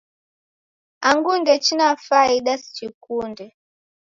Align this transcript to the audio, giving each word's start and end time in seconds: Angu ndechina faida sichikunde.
Angu 1.07 1.31
ndechina 1.41 1.87
faida 2.05 2.53
sichikunde. 2.61 3.45